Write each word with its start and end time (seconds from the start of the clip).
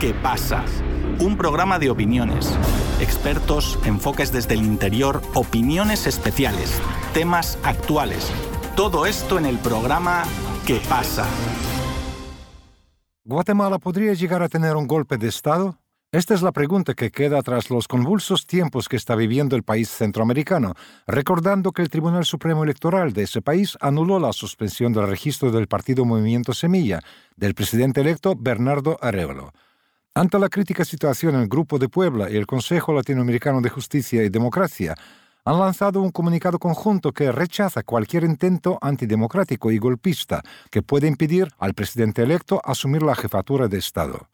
¿Qué 0.00 0.12
pasa? 0.12 0.62
Un 1.20 1.38
programa 1.38 1.78
de 1.78 1.88
opiniones, 1.88 2.52
expertos, 3.00 3.78
enfoques 3.84 4.30
desde 4.30 4.52
el 4.52 4.62
interior, 4.62 5.22
opiniones 5.32 6.06
especiales, 6.06 6.82
temas 7.14 7.58
actuales. 7.62 8.30
Todo 8.76 9.06
esto 9.06 9.38
en 9.38 9.46
el 9.46 9.58
programa 9.58 10.24
¿Qué 10.66 10.82
pasa? 10.86 11.24
¿Guatemala 13.24 13.78
podría 13.78 14.12
llegar 14.12 14.42
a 14.42 14.50
tener 14.50 14.76
un 14.76 14.86
golpe 14.86 15.16
de 15.16 15.28
Estado? 15.28 15.78
Esta 16.12 16.34
es 16.34 16.42
la 16.42 16.52
pregunta 16.52 16.94
que 16.94 17.10
queda 17.10 17.40
tras 17.42 17.70
los 17.70 17.88
convulsos 17.88 18.46
tiempos 18.46 18.88
que 18.88 18.96
está 18.96 19.14
viviendo 19.14 19.56
el 19.56 19.62
país 19.62 19.88
centroamericano, 19.88 20.74
recordando 21.06 21.72
que 21.72 21.82
el 21.82 21.88
Tribunal 21.88 22.24
Supremo 22.26 22.64
Electoral 22.64 23.12
de 23.14 23.22
ese 23.22 23.40
país 23.40 23.78
anuló 23.80 24.18
la 24.18 24.32
suspensión 24.32 24.92
del 24.92 25.08
registro 25.08 25.50
del 25.50 25.68
partido 25.68 26.04
Movimiento 26.04 26.52
Semilla 26.52 27.00
del 27.36 27.54
presidente 27.54 28.02
electo 28.02 28.34
Bernardo 28.36 28.98
Arevalo. 29.00 29.52
Ante 30.16 30.38
la 30.38 30.48
crítica 30.48 30.82
situación, 30.82 31.34
el 31.34 31.46
Grupo 31.46 31.78
de 31.78 31.90
Puebla 31.90 32.30
y 32.30 32.36
el 32.36 32.46
Consejo 32.46 32.94
Latinoamericano 32.94 33.60
de 33.60 33.68
Justicia 33.68 34.24
y 34.24 34.30
Democracia 34.30 34.94
han 35.44 35.58
lanzado 35.58 36.00
un 36.00 36.10
comunicado 36.10 36.58
conjunto 36.58 37.12
que 37.12 37.30
rechaza 37.30 37.82
cualquier 37.82 38.24
intento 38.24 38.78
antidemocrático 38.80 39.70
y 39.70 39.76
golpista 39.76 40.42
que 40.70 40.80
pueda 40.80 41.06
impedir 41.06 41.48
al 41.58 41.74
presidente 41.74 42.22
electo 42.22 42.62
asumir 42.64 43.02
la 43.02 43.14
jefatura 43.14 43.68
de 43.68 43.76
Estado. 43.76 44.30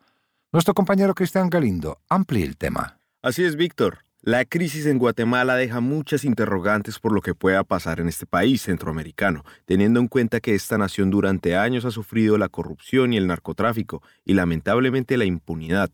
Nuestro 0.52 0.72
compañero 0.72 1.14
Cristian 1.14 1.50
Galindo 1.50 1.98
amplía 2.08 2.46
el 2.46 2.56
tema. 2.56 3.00
Así 3.20 3.42
es, 3.42 3.56
Víctor. 3.56 4.04
La 4.24 4.44
crisis 4.44 4.86
en 4.86 4.98
Guatemala 4.98 5.56
deja 5.56 5.80
muchas 5.80 6.24
interrogantes 6.24 7.00
por 7.00 7.10
lo 7.10 7.20
que 7.22 7.34
pueda 7.34 7.64
pasar 7.64 7.98
en 7.98 8.06
este 8.06 8.24
país 8.24 8.62
centroamericano, 8.62 9.44
teniendo 9.64 9.98
en 9.98 10.06
cuenta 10.06 10.38
que 10.38 10.54
esta 10.54 10.78
nación 10.78 11.10
durante 11.10 11.56
años 11.56 11.84
ha 11.86 11.90
sufrido 11.90 12.38
la 12.38 12.48
corrupción 12.48 13.12
y 13.12 13.16
el 13.16 13.26
narcotráfico 13.26 14.00
y 14.24 14.34
lamentablemente 14.34 15.16
la 15.16 15.24
impunidad, 15.24 15.90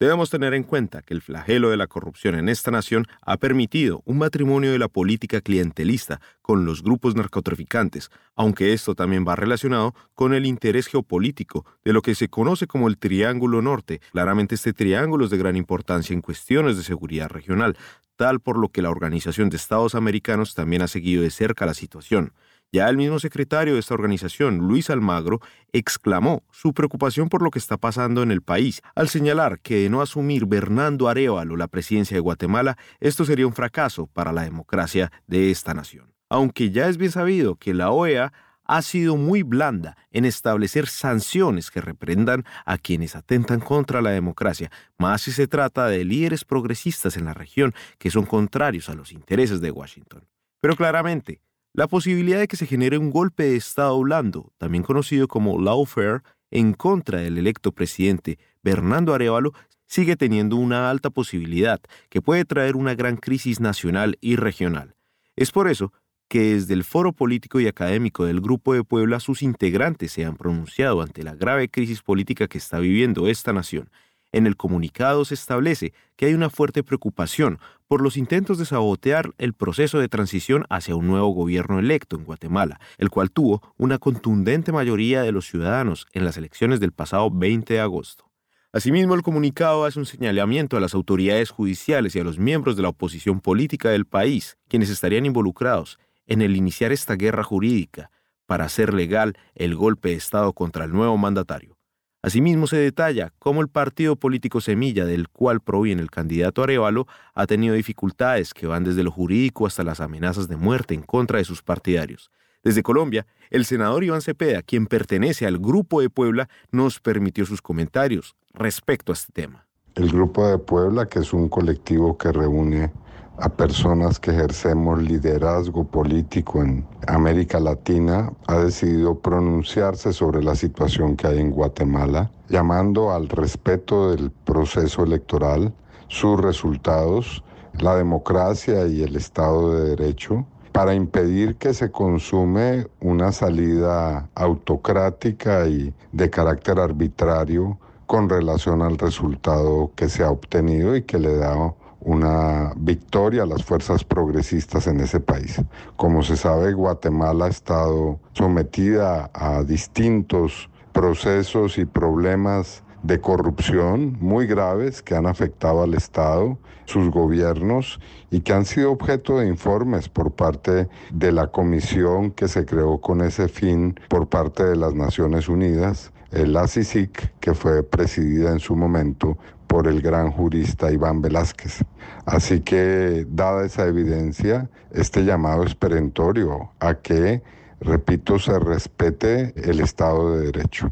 Debemos 0.00 0.30
tener 0.30 0.54
en 0.54 0.62
cuenta 0.62 1.02
que 1.02 1.12
el 1.12 1.20
flagelo 1.20 1.68
de 1.68 1.76
la 1.76 1.86
corrupción 1.86 2.34
en 2.34 2.48
esta 2.48 2.70
nación 2.70 3.04
ha 3.20 3.36
permitido 3.36 4.00
un 4.06 4.16
matrimonio 4.16 4.72
de 4.72 4.78
la 4.78 4.88
política 4.88 5.42
clientelista 5.42 6.22
con 6.40 6.64
los 6.64 6.82
grupos 6.82 7.16
narcotraficantes, 7.16 8.08
aunque 8.34 8.72
esto 8.72 8.94
también 8.94 9.26
va 9.28 9.36
relacionado 9.36 9.94
con 10.14 10.32
el 10.32 10.46
interés 10.46 10.86
geopolítico 10.86 11.66
de 11.84 11.92
lo 11.92 12.00
que 12.00 12.14
se 12.14 12.28
conoce 12.28 12.66
como 12.66 12.88
el 12.88 12.96
Triángulo 12.96 13.60
Norte. 13.60 14.00
Claramente 14.12 14.54
este 14.54 14.72
triángulo 14.72 15.26
es 15.26 15.30
de 15.30 15.36
gran 15.36 15.56
importancia 15.56 16.14
en 16.14 16.22
cuestiones 16.22 16.78
de 16.78 16.82
seguridad 16.82 17.28
regional, 17.28 17.76
tal 18.16 18.40
por 18.40 18.56
lo 18.56 18.70
que 18.70 18.80
la 18.80 18.88
Organización 18.88 19.50
de 19.50 19.58
Estados 19.58 19.94
Americanos 19.94 20.54
también 20.54 20.80
ha 20.80 20.88
seguido 20.88 21.22
de 21.22 21.30
cerca 21.30 21.66
la 21.66 21.74
situación. 21.74 22.32
Ya 22.72 22.88
el 22.88 22.96
mismo 22.96 23.18
secretario 23.18 23.74
de 23.74 23.80
esta 23.80 23.94
organización, 23.94 24.58
Luis 24.58 24.90
Almagro, 24.90 25.40
exclamó 25.72 26.44
su 26.52 26.72
preocupación 26.72 27.28
por 27.28 27.42
lo 27.42 27.50
que 27.50 27.58
está 27.58 27.76
pasando 27.76 28.22
en 28.22 28.30
el 28.30 28.42
país, 28.42 28.80
al 28.94 29.08
señalar 29.08 29.58
que 29.58 29.82
de 29.82 29.90
no 29.90 30.02
asumir 30.02 30.46
Bernardo 30.46 31.08
Arevalo 31.08 31.56
la 31.56 31.66
presidencia 31.66 32.16
de 32.16 32.20
Guatemala, 32.20 32.78
esto 33.00 33.24
sería 33.24 33.48
un 33.48 33.54
fracaso 33.54 34.06
para 34.06 34.32
la 34.32 34.44
democracia 34.44 35.10
de 35.26 35.50
esta 35.50 35.74
nación. 35.74 36.14
Aunque 36.28 36.70
ya 36.70 36.88
es 36.88 36.96
bien 36.96 37.10
sabido 37.10 37.56
que 37.56 37.74
la 37.74 37.90
OEA 37.90 38.32
ha 38.62 38.82
sido 38.82 39.16
muy 39.16 39.42
blanda 39.42 39.96
en 40.12 40.24
establecer 40.24 40.86
sanciones 40.86 41.72
que 41.72 41.80
reprendan 41.80 42.44
a 42.64 42.78
quienes 42.78 43.16
atentan 43.16 43.58
contra 43.58 44.00
la 44.00 44.10
democracia, 44.10 44.70
más 44.96 45.22
si 45.22 45.32
se 45.32 45.48
trata 45.48 45.88
de 45.88 46.04
líderes 46.04 46.44
progresistas 46.44 47.16
en 47.16 47.24
la 47.24 47.34
región 47.34 47.74
que 47.98 48.12
son 48.12 48.26
contrarios 48.26 48.88
a 48.88 48.94
los 48.94 49.10
intereses 49.10 49.60
de 49.60 49.72
Washington. 49.72 50.24
Pero 50.60 50.76
claramente, 50.76 51.40
la 51.72 51.86
posibilidad 51.86 52.38
de 52.38 52.48
que 52.48 52.56
se 52.56 52.66
genere 52.66 52.98
un 52.98 53.10
golpe 53.10 53.44
de 53.44 53.56
Estado 53.56 53.98
blando, 54.00 54.52
también 54.58 54.82
conocido 54.82 55.28
como 55.28 55.60
lawfare, 55.60 56.22
en 56.50 56.74
contra 56.74 57.20
del 57.20 57.38
electo 57.38 57.72
presidente 57.72 58.38
Bernardo 58.62 59.14
Arevalo, 59.14 59.52
sigue 59.86 60.16
teniendo 60.16 60.56
una 60.56 60.90
alta 60.90 61.10
posibilidad 61.10 61.80
que 62.08 62.22
puede 62.22 62.44
traer 62.44 62.76
una 62.76 62.94
gran 62.94 63.16
crisis 63.16 63.60
nacional 63.60 64.18
y 64.20 64.36
regional. 64.36 64.96
Es 65.36 65.52
por 65.52 65.68
eso 65.68 65.92
que 66.28 66.54
desde 66.54 66.74
el 66.74 66.84
foro 66.84 67.12
político 67.12 67.58
y 67.60 67.66
académico 67.66 68.24
del 68.24 68.40
Grupo 68.40 68.74
de 68.74 68.84
Puebla 68.84 69.18
sus 69.18 69.42
integrantes 69.42 70.12
se 70.12 70.24
han 70.24 70.36
pronunciado 70.36 71.02
ante 71.02 71.24
la 71.24 71.34
grave 71.34 71.68
crisis 71.68 72.02
política 72.02 72.46
que 72.46 72.58
está 72.58 72.78
viviendo 72.78 73.26
esta 73.26 73.52
nación 73.52 73.90
en 74.32 74.46
el 74.46 74.56
comunicado 74.56 75.24
se 75.24 75.34
establece 75.34 75.92
que 76.16 76.26
hay 76.26 76.34
una 76.34 76.50
fuerte 76.50 76.82
preocupación 76.82 77.58
por 77.88 78.02
los 78.02 78.16
intentos 78.16 78.58
de 78.58 78.66
sabotear 78.66 79.32
el 79.38 79.54
proceso 79.54 79.98
de 79.98 80.08
transición 80.08 80.64
hacia 80.70 80.94
un 80.94 81.06
nuevo 81.06 81.30
gobierno 81.30 81.78
electo 81.78 82.16
en 82.16 82.24
Guatemala, 82.24 82.80
el 82.98 83.10
cual 83.10 83.30
tuvo 83.30 83.62
una 83.76 83.98
contundente 83.98 84.70
mayoría 84.70 85.22
de 85.22 85.32
los 85.32 85.46
ciudadanos 85.46 86.06
en 86.12 86.24
las 86.24 86.36
elecciones 86.36 86.78
del 86.78 86.92
pasado 86.92 87.30
20 87.30 87.74
de 87.74 87.80
agosto. 87.80 88.30
Asimismo, 88.72 89.14
el 89.14 89.22
comunicado 89.22 89.84
hace 89.84 89.98
un 89.98 90.06
señalamiento 90.06 90.76
a 90.76 90.80
las 90.80 90.94
autoridades 90.94 91.50
judiciales 91.50 92.14
y 92.14 92.20
a 92.20 92.24
los 92.24 92.38
miembros 92.38 92.76
de 92.76 92.82
la 92.82 92.90
oposición 92.90 93.40
política 93.40 93.90
del 93.90 94.06
país, 94.06 94.58
quienes 94.68 94.90
estarían 94.90 95.26
involucrados 95.26 95.98
en 96.28 96.40
el 96.40 96.54
iniciar 96.54 96.92
esta 96.92 97.16
guerra 97.16 97.42
jurídica 97.42 98.12
para 98.46 98.66
hacer 98.66 98.94
legal 98.94 99.36
el 99.56 99.74
golpe 99.74 100.10
de 100.10 100.14
Estado 100.14 100.52
contra 100.52 100.84
el 100.84 100.92
nuevo 100.92 101.18
mandatario. 101.18 101.79
Asimismo, 102.22 102.66
se 102.66 102.76
detalla 102.76 103.32
cómo 103.38 103.62
el 103.62 103.68
partido 103.68 104.14
político 104.14 104.60
Semilla, 104.60 105.06
del 105.06 105.28
cual 105.28 105.60
proviene 105.60 106.02
el 106.02 106.10
candidato 106.10 106.62
Arevalo, 106.62 107.06
ha 107.34 107.46
tenido 107.46 107.74
dificultades 107.74 108.52
que 108.52 108.66
van 108.66 108.84
desde 108.84 109.02
lo 109.02 109.10
jurídico 109.10 109.66
hasta 109.66 109.84
las 109.84 110.00
amenazas 110.00 110.46
de 110.46 110.56
muerte 110.56 110.92
en 110.92 111.02
contra 111.02 111.38
de 111.38 111.44
sus 111.44 111.62
partidarios. 111.62 112.30
Desde 112.62 112.82
Colombia, 112.82 113.26
el 113.48 113.64
senador 113.64 114.04
Iván 114.04 114.20
Cepeda, 114.20 114.60
quien 114.60 114.86
pertenece 114.86 115.46
al 115.46 115.58
Grupo 115.58 116.02
de 116.02 116.10
Puebla, 116.10 116.50
nos 116.70 117.00
permitió 117.00 117.46
sus 117.46 117.62
comentarios 117.62 118.36
respecto 118.52 119.12
a 119.12 119.14
este 119.14 119.32
tema. 119.32 119.66
El 119.94 120.10
Grupo 120.10 120.46
de 120.46 120.58
Puebla, 120.58 121.06
que 121.06 121.20
es 121.20 121.32
un 121.32 121.48
colectivo 121.48 122.18
que 122.18 122.32
reúne 122.32 122.92
a 123.40 123.48
personas 123.48 124.20
que 124.20 124.32
ejercemos 124.32 125.02
liderazgo 125.02 125.84
político 125.84 126.62
en 126.62 126.86
América 127.06 127.58
Latina, 127.58 128.30
ha 128.46 128.58
decidido 128.58 129.18
pronunciarse 129.18 130.12
sobre 130.12 130.42
la 130.42 130.54
situación 130.54 131.16
que 131.16 131.26
hay 131.26 131.38
en 131.38 131.50
Guatemala, 131.50 132.30
llamando 132.48 133.12
al 133.12 133.28
respeto 133.28 134.10
del 134.10 134.30
proceso 134.30 135.04
electoral, 135.04 135.72
sus 136.08 136.38
resultados, 136.38 137.42
la 137.78 137.96
democracia 137.96 138.86
y 138.86 139.02
el 139.02 139.16
Estado 139.16 139.74
de 139.74 139.96
Derecho, 139.96 140.44
para 140.72 140.94
impedir 140.94 141.56
que 141.56 141.72
se 141.72 141.90
consume 141.90 142.86
una 143.00 143.32
salida 143.32 144.28
autocrática 144.34 145.66
y 145.66 145.94
de 146.12 146.28
carácter 146.28 146.78
arbitrario 146.78 147.78
con 148.06 148.28
relación 148.28 148.82
al 148.82 148.98
resultado 148.98 149.92
que 149.94 150.08
se 150.08 150.24
ha 150.24 150.30
obtenido 150.30 150.94
y 150.94 151.02
que 151.02 151.18
le 151.18 151.36
da 151.36 151.54
una 152.00 152.72
victoria 152.76 153.42
a 153.42 153.46
las 153.46 153.64
fuerzas 153.64 154.04
progresistas 154.04 154.86
en 154.86 155.00
ese 155.00 155.20
país. 155.20 155.60
Como 155.96 156.22
se 156.22 156.36
sabe, 156.36 156.72
Guatemala 156.72 157.46
ha 157.46 157.48
estado 157.48 158.18
sometida 158.32 159.30
a 159.34 159.62
distintos 159.62 160.70
procesos 160.92 161.78
y 161.78 161.84
problemas 161.84 162.82
de 163.02 163.20
corrupción 163.20 164.16
muy 164.20 164.46
graves 164.46 165.02
que 165.02 165.14
han 165.14 165.26
afectado 165.26 165.82
al 165.82 165.94
Estado, 165.94 166.58
sus 166.84 167.10
gobiernos 167.10 168.00
y 168.30 168.40
que 168.40 168.52
han 168.52 168.64
sido 168.64 168.92
objeto 168.92 169.38
de 169.38 169.46
informes 169.46 170.08
por 170.08 170.32
parte 170.32 170.88
de 171.12 171.32
la 171.32 171.46
comisión 171.46 172.30
que 172.30 172.48
se 172.48 172.66
creó 172.66 173.00
con 173.00 173.22
ese 173.22 173.48
fin 173.48 173.98
por 174.08 174.28
parte 174.28 174.64
de 174.64 174.76
las 174.76 174.94
Naciones 174.94 175.48
Unidas, 175.48 176.12
el 176.32 176.56
ACICIC, 176.56 177.32
que 177.40 177.54
fue 177.54 177.82
presidida 177.82 178.50
en 178.50 178.60
su 178.60 178.76
momento 178.76 179.38
por 179.70 179.86
el 179.86 180.02
gran 180.02 180.32
jurista 180.32 180.90
Iván 180.90 181.22
Velázquez. 181.22 181.84
Así 182.26 182.60
que, 182.60 183.24
dada 183.28 183.64
esa 183.64 183.86
evidencia, 183.86 184.68
este 184.90 185.22
llamado 185.22 185.62
es 185.62 185.76
perentorio 185.76 186.72
a 186.80 186.94
que, 186.94 187.40
repito, 187.80 188.40
se 188.40 188.58
respete 188.58 189.54
el 189.56 189.78
Estado 189.78 190.36
de 190.36 190.46
Derecho. 190.50 190.90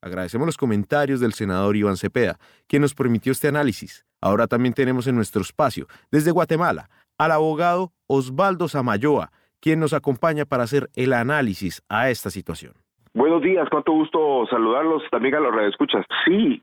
Agradecemos 0.00 0.46
los 0.46 0.56
comentarios 0.56 1.18
del 1.18 1.32
senador 1.32 1.76
Iván 1.76 1.96
Cepeda, 1.96 2.38
quien 2.68 2.82
nos 2.82 2.94
permitió 2.94 3.32
este 3.32 3.48
análisis. 3.48 4.06
Ahora 4.20 4.46
también 4.46 4.74
tenemos 4.74 5.08
en 5.08 5.16
nuestro 5.16 5.42
espacio, 5.42 5.88
desde 6.12 6.30
Guatemala, 6.30 6.88
al 7.18 7.32
abogado 7.32 7.92
Osvaldo 8.06 8.68
Samayoa, 8.68 9.32
quien 9.60 9.80
nos 9.80 9.92
acompaña 9.92 10.44
para 10.44 10.62
hacer 10.62 10.88
el 10.94 11.14
análisis 11.14 11.82
a 11.88 12.10
esta 12.10 12.30
situación. 12.30 12.74
Buenos 13.12 13.42
días, 13.42 13.66
cuánto 13.68 13.90
gusto 13.90 14.46
saludarlos 14.48 15.02
también 15.10 15.34
a 15.34 15.40
los 15.40 15.52
redescuchas. 15.52 16.06
Sí, 16.24 16.62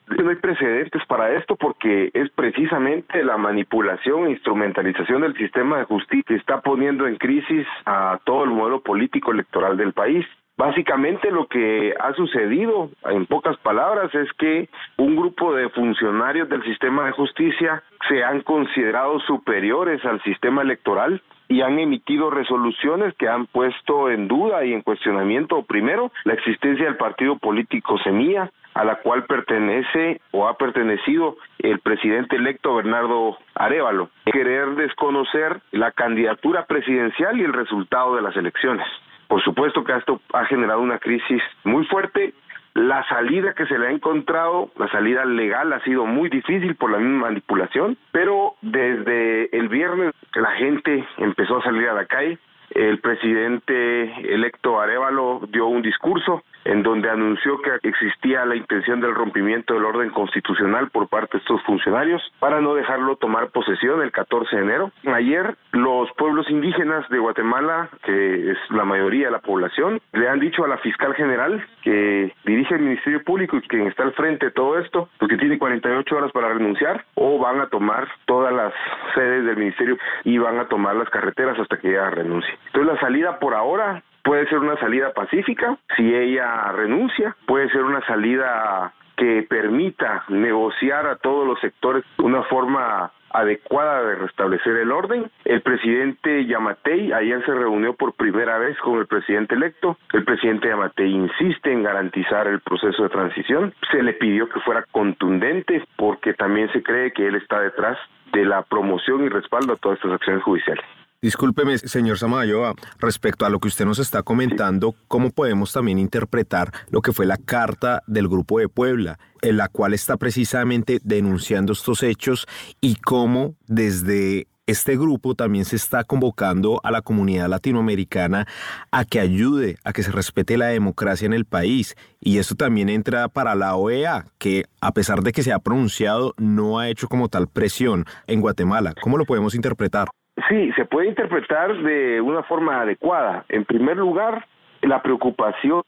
precedentes 0.57 1.05
para 1.05 1.33
esto 1.33 1.55
porque 1.55 2.09
es 2.13 2.29
precisamente 2.31 3.23
la 3.23 3.37
manipulación 3.37 4.27
e 4.27 4.31
instrumentalización 4.31 5.21
del 5.21 5.35
sistema 5.35 5.77
de 5.77 5.85
justicia 5.85 6.23
que 6.25 6.35
está 6.35 6.61
poniendo 6.61 7.07
en 7.07 7.17
crisis 7.17 7.65
a 7.85 8.19
todo 8.23 8.43
el 8.43 8.51
modelo 8.51 8.81
político 8.81 9.31
electoral 9.31 9.77
del 9.77 9.93
país. 9.93 10.25
Básicamente 10.57 11.29
lo 11.29 11.47
que 11.47 11.93
ha 11.99 12.13
sucedido, 12.13 12.89
en 13.05 13.27
pocas 13.27 13.57
palabras, 13.57 14.13
es 14.15 14.31
que 14.39 14.69
un 14.97 15.15
grupo 15.15 15.53
de 15.53 15.69
funcionarios 15.69 16.49
del 16.49 16.63
sistema 16.63 17.05
de 17.05 17.11
justicia 17.11 17.83
se 18.09 18.23
han 18.23 18.41
considerado 18.41 19.19
superiores 19.19 20.03
al 20.03 20.21
sistema 20.23 20.63
electoral 20.63 21.21
y 21.47 21.61
han 21.61 21.77
emitido 21.77 22.31
resoluciones 22.31 23.13
que 23.15 23.29
han 23.29 23.45
puesto 23.45 24.09
en 24.09 24.27
duda 24.27 24.65
y 24.65 24.73
en 24.73 24.81
cuestionamiento, 24.81 25.61
primero, 25.61 26.11
la 26.23 26.33
existencia 26.33 26.85
del 26.85 26.97
partido 26.97 27.37
político 27.37 27.97
Semilla, 27.99 28.51
a 28.77 28.83
la 28.83 28.97
cual 28.97 29.25
pertenece 29.25 30.21
o 30.31 30.47
ha 30.47 30.55
pertenecido 30.55 31.37
el 31.57 31.79
presidente 31.79 32.35
electo 32.35 32.75
Bernardo 32.75 33.37
Arevalo. 33.55 34.11
Querer 34.31 34.75
desconocer 34.75 35.61
la 35.71 35.91
candidatura 35.91 36.65
presidencial 36.65 37.39
y 37.39 37.43
el 37.43 37.53
resultado 37.53 38.15
de 38.15 38.21
las 38.21 38.37
elecciones. 38.37 38.85
Por 39.27 39.43
supuesto 39.43 39.83
que 39.83 39.93
esto 39.93 40.21
ha 40.31 40.45
generado 40.45 40.81
una 40.81 40.99
crisis 40.99 41.41
muy 41.63 41.85
fuerte 41.85 42.35
la 42.75 43.03
salida 43.07 43.55
que 43.55 43.65
se 43.65 43.79
le 43.79 43.87
ha 43.87 43.91
encontrado, 43.91 44.69
la 44.77 44.87
salida 44.89 45.25
legal 45.25 45.73
ha 45.73 45.79
sido 45.79 46.05
muy 46.05 46.29
difícil 46.29 46.75
por 46.75 46.91
la 46.91 46.99
misma 46.99 47.29
manipulación, 47.29 47.97
pero 48.11 48.53
desde 48.61 49.49
el 49.57 49.67
viernes 49.67 50.13
la 50.35 50.51
gente 50.51 51.03
empezó 51.17 51.57
a 51.57 51.63
salir 51.63 51.89
a 51.89 51.95
la 51.95 52.05
calle. 52.05 52.37
El 52.69 52.99
presidente 52.99 54.31
electo 54.31 54.79
Arevalo 54.79 55.41
dio 55.49 55.65
un 55.65 55.81
discurso 55.81 56.43
en 56.67 56.83
donde 56.83 57.09
anunció 57.09 57.59
que 57.61 57.87
existía 57.87 58.45
la 58.45 58.55
intención 58.55 58.99
del 58.99 59.15
rompimiento 59.15 59.73
del 59.73 59.85
orden 59.85 60.09
constitucional 60.09 60.89
por 60.89 61.07
parte 61.07 61.37
de 61.37 61.39
estos 61.39 61.61
funcionarios 61.63 62.21
para 62.39 62.59
no 62.59 62.75
dejarlo 62.75 63.15
tomar 63.15 63.49
posesión 63.49 64.01
el 64.01 64.11
14 64.11 64.55
de 64.55 64.61
enero. 64.61 64.91
Ayer 65.05 65.55
los 65.71 66.11
pueblos 66.13 66.49
indígenas 66.49 67.07
de 67.09 67.19
Guatemala, 67.19 67.89
que 68.03 68.51
es 68.51 68.57
la 68.69 68.83
mayoría 68.83 69.27
de 69.27 69.31
la 69.31 69.39
población, 69.39 70.01
le 70.11 70.27
han 70.27 70.39
dicho 70.39 70.65
a 70.65 70.67
la 70.67 70.77
fiscal 70.79 71.13
general 71.15 71.65
que 71.83 72.33
dirige 72.45 72.75
el 72.75 72.81
Ministerio 72.81 73.23
Público 73.23 73.57
y 73.57 73.61
quien 73.61 73.87
está 73.87 74.03
al 74.03 74.13
frente 74.13 74.47
de 74.47 74.51
todo 74.51 74.77
esto, 74.77 75.09
porque 75.19 75.37
tiene 75.37 75.57
48 75.57 76.15
horas 76.15 76.31
para 76.33 76.49
renunciar 76.49 77.05
o 77.15 77.39
van 77.39 77.61
a 77.61 77.67
tomar 77.67 78.09
todas 78.25 78.53
las 78.53 78.73
sedes 79.15 79.45
del 79.45 79.55
ministerio 79.55 79.97
y 80.25 80.37
van 80.37 80.59
a 80.59 80.67
tomar 80.67 80.95
las 80.95 81.09
carreteras 81.09 81.57
hasta 81.59 81.77
que 81.77 81.91
ella 81.91 82.09
renuncie. 82.09 82.53
Entonces 82.67 82.93
la 82.93 82.99
salida 82.99 83.39
por 83.39 83.53
ahora 83.53 84.03
Puede 84.27 84.45
ser 84.49 84.59
una 84.59 84.75
salida 84.75 85.13
pacífica 85.13 85.77
si 85.95 86.13
ella 86.13 86.69
renuncia, 86.73 87.33
puede 87.45 87.69
ser 87.69 87.81
una 87.85 88.05
salida 88.05 88.91
que 89.15 89.47
permita 89.49 90.25
negociar 90.27 91.07
a 91.07 91.15
todos 91.15 91.47
los 91.47 91.57
sectores 91.61 92.03
una 92.17 92.43
forma 92.43 93.09
adecuada 93.29 94.03
de 94.03 94.15
restablecer 94.15 94.75
el 94.75 94.91
orden. 94.91 95.31
El 95.45 95.61
presidente 95.61 96.45
Yamatei 96.45 97.13
ayer 97.13 97.41
se 97.45 97.53
reunió 97.53 97.93
por 97.93 98.15
primera 98.15 98.57
vez 98.57 98.77
con 98.79 98.99
el 98.99 99.07
presidente 99.07 99.55
electo. 99.55 99.97
El 100.11 100.25
presidente 100.25 100.67
Yamatei 100.67 101.09
insiste 101.09 101.71
en 101.71 101.83
garantizar 101.83 102.47
el 102.47 102.59
proceso 102.59 103.03
de 103.03 103.09
transición. 103.09 103.73
Se 103.91 104.03
le 104.03 104.11
pidió 104.11 104.49
que 104.49 104.59
fuera 104.59 104.83
contundente 104.91 105.85
porque 105.95 106.33
también 106.33 106.69
se 106.73 106.83
cree 106.83 107.13
que 107.13 107.27
él 107.27 107.35
está 107.35 107.61
detrás 107.61 107.97
de 108.33 108.43
la 108.43 108.63
promoción 108.63 109.23
y 109.23 109.29
respaldo 109.29 109.71
a 109.71 109.77
todas 109.77 109.99
estas 109.99 110.11
acciones 110.11 110.43
judiciales. 110.43 110.83
Discúlpeme, 111.19 111.79
señor 111.79 112.19
Samayoa, 112.19 112.75
respecto 112.99 113.43
a 113.43 113.49
lo 113.49 113.59
que 113.59 113.69
usted 113.69 113.85
nos 113.85 113.97
está 113.97 114.21
comentando, 114.21 114.93
¿cómo 115.07 115.31
podemos 115.31 115.73
también 115.73 115.97
interpretar 115.97 116.71
lo 116.91 117.01
que 117.01 117.11
fue 117.11 117.25
la 117.25 117.37
carta 117.37 118.03
del 118.05 118.27
Grupo 118.27 118.59
de 118.59 118.69
Puebla, 118.69 119.17
en 119.41 119.57
la 119.57 119.67
cual 119.67 119.95
está 119.95 120.17
precisamente 120.17 120.99
denunciando 121.03 121.73
estos 121.73 122.03
hechos 122.03 122.45
y 122.81 122.97
cómo 122.97 123.55
desde 123.65 124.47
este 124.67 124.95
grupo 124.95 125.33
también 125.33 125.65
se 125.65 125.75
está 125.75 126.03
convocando 126.03 126.81
a 126.83 126.91
la 126.91 127.01
comunidad 127.01 127.49
latinoamericana 127.49 128.45
a 128.91 129.03
que 129.03 129.19
ayude 129.19 129.79
a 129.83 129.93
que 129.93 130.03
se 130.03 130.11
respete 130.11 130.55
la 130.55 130.67
democracia 130.67 131.25
en 131.25 131.33
el 131.33 131.45
país. 131.45 131.95
Y 132.19 132.37
esto 132.37 132.53
también 132.53 132.89
entra 132.89 133.27
para 133.27 133.55
la 133.55 133.75
OEA, 133.75 134.27
que 134.37 134.65
a 134.81 134.91
pesar 134.91 135.23
de 135.23 135.31
que 135.31 135.41
se 135.41 135.51
ha 135.51 135.59
pronunciado, 135.59 136.35
no 136.37 136.77
ha 136.77 136.89
hecho 136.89 137.07
como 137.07 137.27
tal 137.27 137.47
presión 137.47 138.05
en 138.27 138.41
Guatemala. 138.41 138.93
¿Cómo 139.01 139.17
lo 139.17 139.25
podemos 139.25 139.55
interpretar? 139.55 140.09
Sí, 140.49 140.71
se 140.73 140.85
puede 140.85 141.07
interpretar 141.07 141.75
de 141.77 142.21
una 142.21 142.43
forma 142.43 142.81
adecuada. 142.81 143.45
En 143.49 143.65
primer 143.65 143.97
lugar, 143.97 144.45
la 144.81 145.01
preocupación 145.01 145.83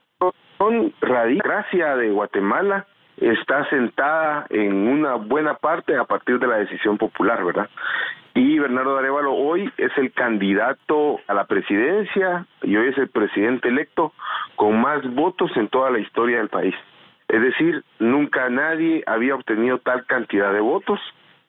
radica 1.02 1.96
de 1.96 2.10
Guatemala 2.10 2.86
está 3.18 3.70
sentada 3.70 4.48
en 4.50 4.88
una 4.88 5.16
buena 5.16 5.56
parte 5.56 5.96
a 5.96 6.06
partir 6.06 6.40
de 6.40 6.48
la 6.48 6.58
decisión 6.58 6.98
popular, 6.98 7.44
¿verdad? 7.44 7.70
Y 8.34 8.60
Bernardo 8.60 8.98
Arevalo 8.98 9.34
hoy 9.34 9.72
es 9.78 9.92
el 9.98 10.12
candidato 10.14 11.20
a 11.28 11.34
la 11.34 11.46
presidencia 11.46 12.46
y 12.62 12.76
hoy 12.76 12.90
es 12.90 12.98
el 12.98 13.10
presidente 13.10 13.68
electo 13.68 14.14
con 14.56 14.80
más 14.80 15.02
votos 15.14 15.52
en 15.58 15.68
toda 15.68 15.92
la 15.92 16.00
historia 16.00 16.38
del 16.38 16.50
país. 16.50 16.76
Es 17.28 17.42
decir, 17.42 17.84
nunca 18.00 18.50
nadie 18.50 19.04
había 19.06 19.36
obtenido 19.36 19.80
tal 19.80 20.06
cantidad 20.06 20.54
de 20.54 20.62
votos 20.62 21.00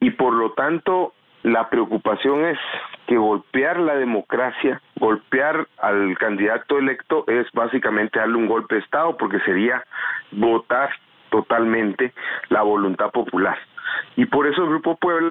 y 0.00 0.11
por 0.11 0.32
lo 0.35 0.52
tanto 0.52 1.12
la 1.43 1.69
preocupación 1.71 2.45
es 2.45 2.59
que 3.07 3.17
golpear 3.17 3.79
la 3.79 3.97
democracia, 3.97 4.81
golpear 4.97 5.67
al 5.79 6.17
candidato 6.19 6.79
electo 6.79 7.25
es 7.27 7.47
básicamente 7.53 8.19
darle 8.19 8.37
un 8.37 8.47
golpe 8.47 8.77
de 8.77 8.83
Estado 8.83 9.17
porque 9.17 9.41
sería 9.41 9.83
votar 10.31 10.91
totalmente 11.31 12.13
la 12.49 12.63
voluntad 12.63 13.11
popular. 13.11 13.57
Y 14.17 14.27
por 14.27 14.47
eso 14.47 14.63
el 14.63 14.69
Grupo 14.69 14.97
Puebla 14.97 15.31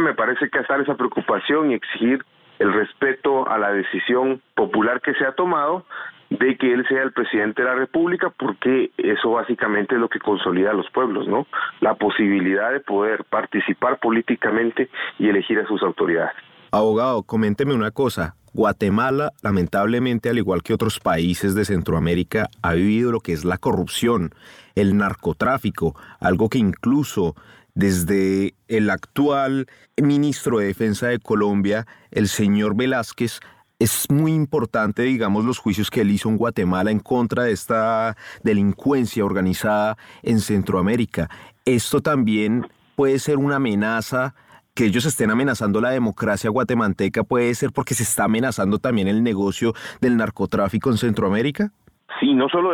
me 0.00 0.14
parece 0.14 0.48
que 0.48 0.58
estar 0.58 0.80
esa 0.80 0.94
preocupación 0.94 1.70
y 1.70 1.74
exigir 1.74 2.24
el 2.58 2.72
respeto 2.72 3.48
a 3.48 3.58
la 3.58 3.72
decisión 3.72 4.40
popular 4.54 5.00
que 5.00 5.14
se 5.14 5.26
ha 5.26 5.32
tomado 5.32 5.84
de 6.30 6.56
que 6.56 6.72
él 6.72 6.84
sea 6.88 7.02
el 7.02 7.12
presidente 7.12 7.62
de 7.62 7.68
la 7.68 7.74
República, 7.74 8.30
porque 8.30 8.90
eso 8.96 9.30
básicamente 9.30 9.94
es 9.94 10.00
lo 10.00 10.08
que 10.08 10.18
consolida 10.18 10.70
a 10.70 10.74
los 10.74 10.90
pueblos, 10.90 11.28
¿no? 11.28 11.46
La 11.80 11.94
posibilidad 11.94 12.72
de 12.72 12.80
poder 12.80 13.24
participar 13.24 13.98
políticamente 13.98 14.90
y 15.18 15.28
elegir 15.28 15.58
a 15.58 15.66
sus 15.66 15.82
autoridades. 15.82 16.34
Abogado, 16.72 17.22
coménteme 17.22 17.74
una 17.74 17.90
cosa. 17.90 18.34
Guatemala, 18.52 19.32
lamentablemente, 19.42 20.30
al 20.30 20.38
igual 20.38 20.62
que 20.62 20.72
otros 20.72 20.98
países 20.98 21.54
de 21.54 21.64
Centroamérica, 21.64 22.48
ha 22.62 22.72
vivido 22.72 23.12
lo 23.12 23.20
que 23.20 23.32
es 23.32 23.44
la 23.44 23.58
corrupción, 23.58 24.34
el 24.74 24.96
narcotráfico, 24.96 25.94
algo 26.20 26.48
que 26.48 26.58
incluso 26.58 27.34
desde 27.74 28.54
el 28.68 28.88
actual 28.88 29.66
ministro 30.02 30.58
de 30.58 30.66
Defensa 30.66 31.08
de 31.08 31.18
Colombia, 31.18 31.86
el 32.10 32.28
señor 32.28 32.74
Velázquez, 32.74 33.40
es 33.78 34.10
muy 34.10 34.32
importante, 34.32 35.02
digamos, 35.02 35.44
los 35.44 35.58
juicios 35.58 35.90
que 35.90 36.00
él 36.00 36.10
hizo 36.10 36.28
en 36.28 36.38
Guatemala 36.38 36.90
en 36.90 37.00
contra 37.00 37.44
de 37.44 37.52
esta 37.52 38.16
delincuencia 38.42 39.24
organizada 39.24 39.96
en 40.22 40.40
Centroamérica. 40.40 41.28
Esto 41.64 42.00
también 42.00 42.66
puede 42.94 43.18
ser 43.18 43.36
una 43.36 43.56
amenaza 43.56 44.34
que 44.74 44.84
ellos 44.84 45.06
estén 45.06 45.30
amenazando 45.30 45.80
la 45.80 45.90
democracia 45.90 46.50
guatemalteca 46.50 47.24
puede 47.24 47.54
ser 47.54 47.72
porque 47.72 47.94
se 47.94 48.02
está 48.02 48.24
amenazando 48.24 48.78
también 48.78 49.08
el 49.08 49.22
negocio 49.22 49.72
del 50.00 50.18
narcotráfico 50.18 50.90
en 50.90 50.98
Centroamérica? 50.98 51.72
Sí, 52.20 52.34
no 52.34 52.48
solo 52.48 52.72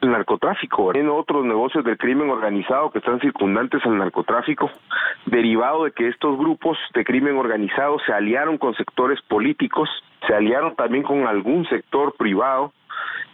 el 0.00 0.10
narcotráfico, 0.10 0.94
en 0.94 1.08
otros 1.08 1.44
negocios 1.44 1.84
del 1.84 1.96
crimen 1.98 2.30
organizado 2.30 2.90
que 2.90 2.98
están 2.98 3.20
circundantes 3.20 3.84
al 3.84 3.98
narcotráfico, 3.98 4.70
derivado 5.26 5.84
de 5.84 5.92
que 5.92 6.08
estos 6.08 6.36
grupos 6.36 6.78
de 6.94 7.04
crimen 7.04 7.36
organizado 7.36 7.98
se 8.06 8.12
aliaron 8.12 8.58
con 8.58 8.74
sectores 8.74 9.20
políticos, 9.22 9.88
se 10.26 10.34
aliaron 10.34 10.74
también 10.76 11.04
con 11.04 11.26
algún 11.26 11.66
sector 11.66 12.14
privado 12.16 12.72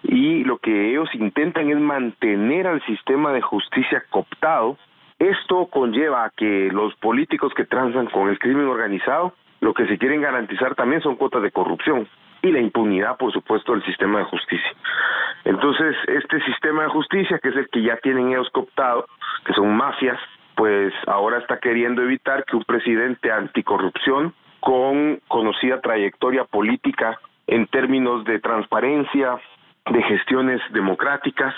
y 0.02 0.44
lo 0.44 0.58
que 0.58 0.90
ellos 0.90 1.08
intentan 1.14 1.70
es 1.70 1.78
mantener 1.78 2.66
al 2.66 2.84
sistema 2.86 3.32
de 3.32 3.42
justicia 3.42 4.04
cooptado. 4.10 4.76
Esto 5.18 5.66
conlleva 5.66 6.24
a 6.24 6.30
que 6.30 6.70
los 6.72 6.94
políticos 6.96 7.52
que 7.54 7.64
transan 7.64 8.06
con 8.06 8.28
el 8.28 8.38
crimen 8.38 8.66
organizado 8.66 9.34
lo 9.60 9.74
que 9.74 9.86
se 9.86 9.98
quieren 9.98 10.20
garantizar 10.20 10.74
también 10.76 11.02
son 11.02 11.16
cuotas 11.16 11.42
de 11.42 11.50
corrupción 11.50 12.06
y 12.42 12.50
la 12.50 12.60
impunidad, 12.60 13.16
por 13.16 13.32
supuesto, 13.32 13.72
del 13.72 13.84
sistema 13.84 14.20
de 14.20 14.24
justicia. 14.26 14.72
Entonces, 15.44 15.96
este 16.06 16.40
sistema 16.44 16.84
de 16.84 16.88
justicia, 16.90 17.38
que 17.38 17.48
es 17.48 17.56
el 17.56 17.68
que 17.68 17.82
ya 17.82 17.96
tienen 17.98 18.30
ellos 18.30 18.48
cooptado, 18.52 19.06
que 19.44 19.52
son 19.54 19.76
mafias, 19.76 20.18
pues 20.56 20.92
ahora 21.06 21.38
está 21.38 21.58
queriendo 21.58 22.02
evitar 22.02 22.44
que 22.44 22.56
un 22.56 22.64
presidente 22.64 23.30
anticorrupción 23.30 24.34
con 24.60 25.20
conocida 25.28 25.80
trayectoria 25.80 26.44
política 26.44 27.18
en 27.46 27.66
términos 27.68 28.24
de 28.24 28.40
transparencia, 28.40 29.38
de 29.90 30.02
gestiones 30.02 30.60
democráticas, 30.72 31.54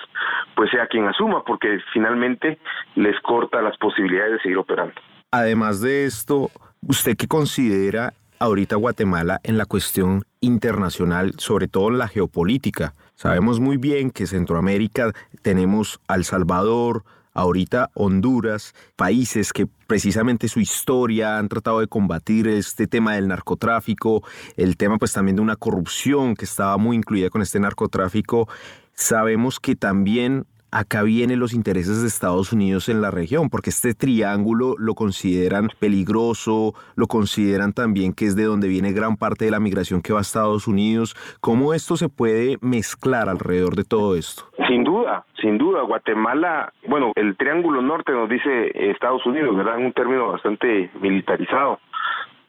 pues 0.54 0.70
sea 0.70 0.86
quien 0.86 1.06
asuma, 1.08 1.42
porque 1.44 1.78
finalmente 1.92 2.58
les 2.94 3.18
corta 3.22 3.60
las 3.62 3.76
posibilidades 3.78 4.34
de 4.34 4.40
seguir 4.40 4.58
operando. 4.58 4.94
Además 5.32 5.80
de 5.80 6.04
esto, 6.04 6.50
¿usted 6.86 7.16
qué 7.16 7.26
considera 7.26 8.12
ahorita 8.40 8.76
Guatemala 8.76 9.38
en 9.44 9.58
la 9.58 9.66
cuestión 9.66 10.24
internacional, 10.40 11.34
sobre 11.38 11.68
todo 11.68 11.88
en 11.90 11.98
la 11.98 12.08
geopolítica? 12.08 12.94
Sabemos 13.14 13.60
muy 13.60 13.76
bien 13.76 14.10
que 14.10 14.26
Centroamérica 14.26 15.12
tenemos 15.42 16.00
El 16.08 16.24
Salvador, 16.24 17.04
ahorita 17.34 17.90
Honduras, 17.94 18.74
países 18.96 19.52
que 19.52 19.68
precisamente 19.86 20.48
su 20.48 20.58
historia 20.58 21.38
han 21.38 21.48
tratado 21.48 21.80
de 21.80 21.86
combatir 21.86 22.48
este 22.48 22.86
tema 22.86 23.14
del 23.14 23.28
narcotráfico, 23.28 24.24
el 24.56 24.76
tema 24.76 24.98
pues 24.98 25.12
también 25.12 25.36
de 25.36 25.42
una 25.42 25.56
corrupción 25.56 26.34
que 26.34 26.46
estaba 26.46 26.76
muy 26.78 26.96
incluida 26.96 27.28
con 27.30 27.42
este 27.42 27.60
narcotráfico. 27.60 28.48
Sabemos 28.94 29.60
que 29.60 29.76
también 29.76 30.46
acá 30.72 31.02
vienen 31.02 31.40
los 31.40 31.52
intereses 31.52 32.02
de 32.02 32.08
Estados 32.08 32.52
Unidos 32.52 32.88
en 32.88 33.00
la 33.00 33.10
región, 33.10 33.48
porque 33.50 33.70
este 33.70 33.94
triángulo 33.94 34.74
lo 34.78 34.94
consideran 34.94 35.68
peligroso, 35.78 36.74
lo 36.94 37.06
consideran 37.06 37.72
también 37.72 38.12
que 38.12 38.26
es 38.26 38.36
de 38.36 38.44
donde 38.44 38.68
viene 38.68 38.92
gran 38.92 39.16
parte 39.16 39.44
de 39.44 39.50
la 39.50 39.60
migración 39.60 40.02
que 40.02 40.12
va 40.12 40.20
a 40.20 40.22
Estados 40.22 40.68
Unidos. 40.68 41.14
¿Cómo 41.40 41.74
esto 41.74 41.96
se 41.96 42.08
puede 42.08 42.58
mezclar 42.60 43.28
alrededor 43.28 43.74
de 43.74 43.84
todo 43.84 44.16
esto? 44.16 44.44
Sin 44.68 44.84
duda, 44.84 45.24
sin 45.40 45.58
duda. 45.58 45.82
Guatemala, 45.82 46.72
bueno, 46.86 47.12
el 47.16 47.36
triángulo 47.36 47.82
norte 47.82 48.12
nos 48.12 48.28
dice 48.28 48.70
Estados 48.90 49.24
Unidos, 49.26 49.56
¿verdad? 49.56 49.78
En 49.78 49.86
un 49.86 49.92
término 49.92 50.28
bastante 50.28 50.90
militarizado. 51.00 51.80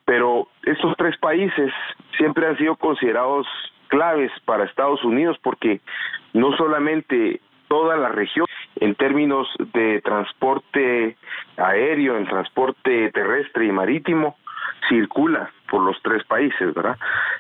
Pero 0.06 0.48
estos 0.64 0.96
tres 0.98 1.18
países 1.18 1.72
siempre 2.18 2.48
han 2.48 2.58
sido 2.58 2.76
considerados 2.76 3.48
claves 3.88 4.32
para 4.46 4.66
Estados 4.66 5.04
Unidos 5.04 5.38
porque 5.44 5.82
no 6.34 6.56
solamente 6.58 7.42
toda 7.72 7.96
la 7.96 8.10
región 8.10 8.48
en 8.82 8.96
términos 8.96 9.48
de 9.74 10.02
transporte 10.02 11.16
aéreo, 11.56 12.18
en 12.18 12.26
transporte 12.26 13.10
terrestre 13.14 13.66
y 13.66 13.72
marítimo, 13.72 14.36
circula 14.90 15.50
por 15.70 15.82
los 15.82 15.96
tres 16.04 16.22
países, 16.26 16.74
¿verdad? 16.74 16.98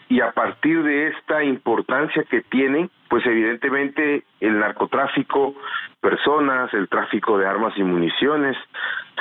Y 0.07 0.21
a 0.21 0.31
partir 0.31 0.83
de 0.83 1.09
esta 1.09 1.43
importancia 1.43 2.23
que 2.23 2.43
tienen, 2.43 2.89
pues 3.09 3.25
evidentemente 3.25 4.23
el 4.39 4.57
narcotráfico, 4.57 5.53
personas, 6.00 6.73
el 6.73 6.88
tráfico 6.88 7.38
de 7.38 7.45
armas 7.45 7.73
y 7.75 7.83
municiones, 7.83 8.55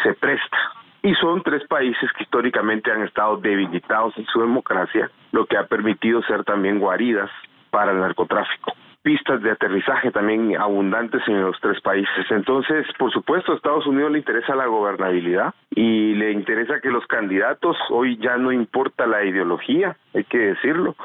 se 0.04 0.14
presta 0.14 0.58
y 1.02 1.12
son 1.14 1.42
tres 1.42 1.66
países 1.66 2.08
que 2.12 2.22
históricamente 2.22 2.92
han 2.92 3.02
estado 3.02 3.36
debilitados 3.38 4.16
en 4.16 4.26
su 4.26 4.42
democracia, 4.42 5.10
lo 5.32 5.44
que 5.46 5.56
ha 5.56 5.66
permitido 5.66 6.22
ser 6.22 6.44
también 6.44 6.78
guaridas 6.78 7.30
para 7.72 7.90
el 7.90 7.98
narcotráfico 7.98 8.74
pistas 9.02 9.42
de 9.42 9.50
aterrizaje 9.50 10.10
también 10.10 10.56
abundantes 10.56 11.22
en 11.26 11.42
los 11.42 11.58
tres 11.60 11.80
países. 11.80 12.26
Entonces, 12.30 12.86
por 12.98 13.10
supuesto, 13.12 13.52
a 13.52 13.56
Estados 13.56 13.86
Unidos 13.86 14.12
le 14.12 14.18
interesa 14.18 14.54
la 14.54 14.66
gobernabilidad 14.66 15.54
y 15.70 16.14
le 16.14 16.32
interesa 16.32 16.80
que 16.80 16.90
los 16.90 17.06
candidatos, 17.06 17.76
hoy 17.90 18.16
ya 18.18 18.36
no 18.36 18.52
importa 18.52 19.06
la 19.06 19.24
ideología, 19.24 19.96
hay 20.14 20.24
que 20.24 20.38
decirlo, 20.38 20.96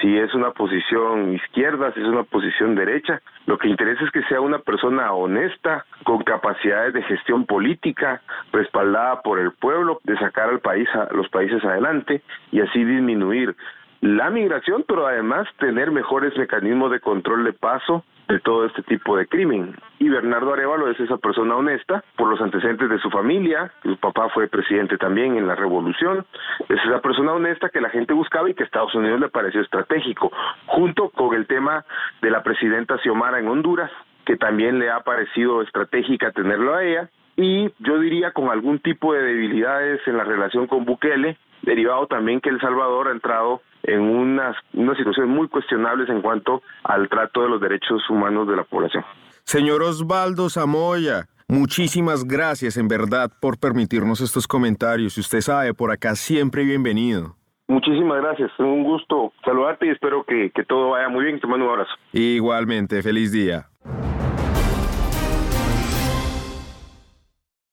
si 0.00 0.16
es 0.16 0.32
una 0.34 0.50
posición 0.52 1.34
izquierda, 1.34 1.92
si 1.92 2.00
es 2.00 2.06
una 2.06 2.22
posición 2.22 2.74
derecha, 2.74 3.20
lo 3.46 3.58
que 3.58 3.68
interesa 3.68 4.04
es 4.04 4.10
que 4.10 4.22
sea 4.24 4.40
una 4.40 4.58
persona 4.58 5.12
honesta, 5.12 5.86
con 6.04 6.22
capacidades 6.22 6.92
de 6.94 7.02
gestión 7.02 7.46
política, 7.46 8.22
respaldada 8.52 9.22
por 9.22 9.38
el 9.38 9.52
pueblo, 9.52 10.00
de 10.04 10.16
sacar 10.18 10.50
al 10.50 10.60
país 10.60 10.88
a 10.94 11.08
los 11.14 11.28
países 11.28 11.64
adelante 11.64 12.22
y 12.52 12.60
así 12.60 12.84
disminuir 12.84 13.56
la 14.00 14.30
migración, 14.30 14.84
pero 14.86 15.06
además 15.06 15.48
tener 15.58 15.90
mejores 15.90 16.36
mecanismos 16.36 16.90
de 16.90 17.00
control 17.00 17.44
de 17.44 17.52
paso 17.52 18.04
de 18.28 18.38
todo 18.40 18.66
este 18.66 18.82
tipo 18.82 19.16
de 19.16 19.26
crimen. 19.26 19.74
Y 19.98 20.08
Bernardo 20.08 20.52
Arevalo 20.52 20.90
es 20.90 21.00
esa 21.00 21.16
persona 21.16 21.56
honesta 21.56 22.04
por 22.16 22.28
los 22.28 22.40
antecedentes 22.40 22.90
de 22.90 22.98
su 22.98 23.10
familia, 23.10 23.72
su 23.82 23.96
papá 23.96 24.28
fue 24.28 24.48
presidente 24.48 24.98
también 24.98 25.36
en 25.36 25.46
la 25.46 25.54
revolución, 25.54 26.26
es 26.68 26.78
esa 26.84 27.00
persona 27.00 27.32
honesta 27.32 27.70
que 27.70 27.80
la 27.80 27.90
gente 27.90 28.12
buscaba 28.12 28.48
y 28.48 28.54
que 28.54 28.64
a 28.64 28.66
Estados 28.66 28.94
Unidos 28.94 29.18
le 29.20 29.30
pareció 29.30 29.62
estratégico, 29.62 30.30
junto 30.66 31.08
con 31.08 31.34
el 31.34 31.46
tema 31.46 31.84
de 32.20 32.30
la 32.30 32.42
presidenta 32.42 32.98
Xiomara 32.98 33.38
en 33.38 33.48
Honduras, 33.48 33.90
que 34.26 34.36
también 34.36 34.78
le 34.78 34.90
ha 34.90 35.00
parecido 35.00 35.62
estratégica 35.62 36.30
tenerlo 36.32 36.74
a 36.74 36.84
ella, 36.84 37.08
y 37.36 37.72
yo 37.78 37.98
diría 37.98 38.32
con 38.32 38.50
algún 38.50 38.80
tipo 38.80 39.14
de 39.14 39.22
debilidades 39.22 40.06
en 40.06 40.18
la 40.18 40.24
relación 40.24 40.66
con 40.66 40.84
Bukele, 40.84 41.38
derivado 41.62 42.06
también 42.06 42.40
que 42.40 42.50
El 42.50 42.60
Salvador 42.60 43.08
ha 43.08 43.12
entrado 43.12 43.62
en 43.82 44.00
unas, 44.00 44.56
unas 44.74 44.96
situaciones 44.96 45.34
muy 45.34 45.48
cuestionables 45.48 46.08
en 46.08 46.20
cuanto 46.20 46.62
al 46.84 47.08
trato 47.08 47.42
de 47.42 47.48
los 47.48 47.60
derechos 47.60 48.02
humanos 48.10 48.48
de 48.48 48.56
la 48.56 48.64
población. 48.64 49.04
Señor 49.44 49.82
Osvaldo 49.82 50.50
Zamoya, 50.50 51.26
muchísimas 51.48 52.24
gracias 52.24 52.76
en 52.76 52.88
verdad 52.88 53.30
por 53.40 53.58
permitirnos 53.58 54.20
estos 54.20 54.46
comentarios. 54.46 55.16
Y 55.16 55.20
usted 55.20 55.40
sabe, 55.40 55.72
por 55.74 55.90
acá 55.90 56.14
siempre 56.14 56.64
bienvenido. 56.64 57.34
Muchísimas 57.66 58.22
gracias, 58.22 58.50
un 58.58 58.82
gusto 58.82 59.32
saludarte 59.44 59.86
y 59.86 59.90
espero 59.90 60.24
que, 60.24 60.50
que 60.54 60.64
todo 60.64 60.90
vaya 60.90 61.08
muy 61.08 61.24
bien. 61.24 61.38
Te 61.38 61.46
mando 61.46 61.66
un 61.66 61.72
abrazo. 61.72 61.92
Igualmente, 62.12 63.02
feliz 63.02 63.30
día. 63.30 63.66